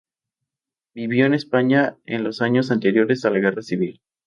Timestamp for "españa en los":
1.35-2.41